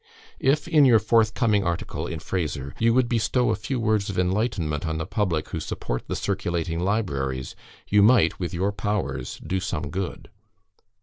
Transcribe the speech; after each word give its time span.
If, 0.39 0.67
in 0.67 0.83
your 0.85 0.97
forthcoming 0.97 1.63
article 1.63 2.07
in 2.07 2.17
Frazer, 2.17 2.73
you 2.79 2.91
would 2.95 3.07
bestow 3.07 3.51
a 3.51 3.55
few 3.55 3.79
words 3.79 4.09
of 4.09 4.17
enlightenment 4.17 4.83
on 4.83 4.97
the 4.97 5.05
public 5.05 5.49
who 5.49 5.59
support 5.59 6.07
the 6.07 6.15
circulating 6.15 6.79
libraries, 6.79 7.55
you 7.87 8.01
might, 8.01 8.39
with 8.39 8.51
your 8.51 8.71
powers, 8.71 9.39
do 9.45 9.59
some 9.59 9.91
good. 9.91 10.31